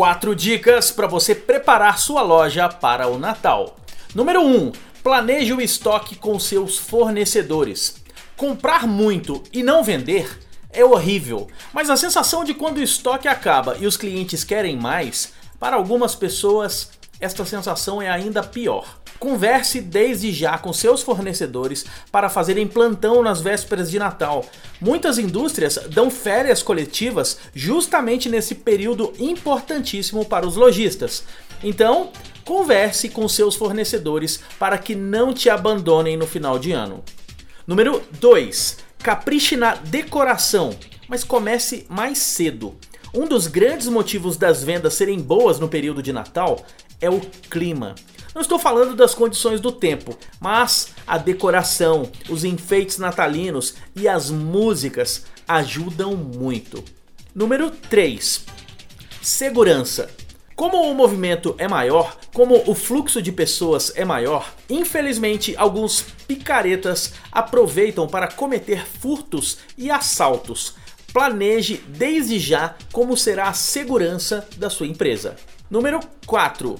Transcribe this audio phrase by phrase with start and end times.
[0.00, 3.76] Quatro dicas para você preparar sua loja para o Natal.
[4.14, 4.56] Número 1.
[4.56, 4.72] Um,
[5.02, 8.02] planeje o estoque com seus fornecedores.
[8.34, 10.40] Comprar muito e não vender
[10.72, 15.34] é horrível, mas a sensação de quando o estoque acaba e os clientes querem mais,
[15.58, 18.98] para algumas pessoas esta sensação é ainda pior.
[19.20, 24.46] Converse desde já com seus fornecedores para fazerem plantão nas vésperas de Natal.
[24.80, 31.22] Muitas indústrias dão férias coletivas justamente nesse período importantíssimo para os lojistas.
[31.62, 32.10] Então,
[32.46, 37.04] converse com seus fornecedores para que não te abandonem no final de ano.
[37.66, 38.78] Número 2.
[39.02, 40.74] Capriche na decoração,
[41.06, 42.74] mas comece mais cedo.
[43.12, 46.64] Um dos grandes motivos das vendas serem boas no período de Natal
[47.00, 47.94] é o clima.
[48.34, 54.30] Não estou falando das condições do tempo, mas a decoração, os enfeites natalinos e as
[54.30, 56.84] músicas ajudam muito.
[57.34, 58.44] Número 3.
[59.20, 60.10] Segurança.
[60.54, 67.14] Como o movimento é maior, como o fluxo de pessoas é maior, infelizmente alguns picaretas
[67.32, 70.74] aproveitam para cometer furtos e assaltos.
[71.12, 75.34] Planeje desde já como será a segurança da sua empresa.
[75.70, 76.78] Número 4.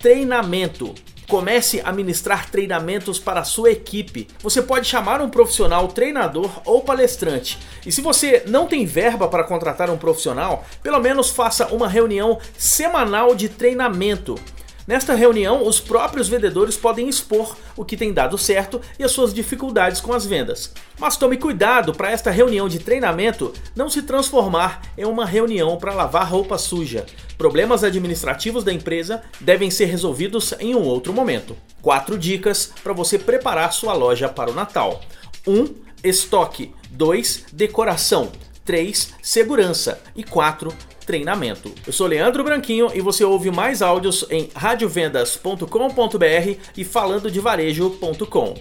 [0.00, 0.94] Treinamento.
[1.28, 4.26] Comece a ministrar treinamentos para a sua equipe.
[4.42, 7.58] Você pode chamar um profissional treinador ou palestrante.
[7.84, 12.38] E se você não tem verba para contratar um profissional, pelo menos faça uma reunião
[12.56, 14.36] semanal de treinamento.
[14.86, 19.32] Nesta reunião, os próprios vendedores podem expor o que tem dado certo e as suas
[19.32, 20.72] dificuldades com as vendas.
[20.98, 25.94] Mas tome cuidado para esta reunião de treinamento não se transformar em uma reunião para
[25.94, 27.06] lavar roupa suja.
[27.38, 31.56] Problemas administrativos da empresa devem ser resolvidos em um outro momento.
[31.80, 35.00] Quatro dicas para você preparar sua loja para o Natal:
[35.46, 35.52] 1.
[35.52, 36.74] Um, estoque.
[36.90, 37.46] 2.
[37.52, 38.30] Decoração.
[38.70, 39.14] 3.
[39.20, 40.00] Segurança.
[40.14, 40.72] E 4
[41.04, 41.74] treinamento.
[41.84, 48.54] Eu sou Leandro Branquinho e você ouve mais áudios em radiovendas.com.br e falandodevarejo.com.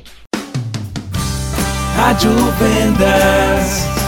[1.95, 3.98] Rádio Vendas.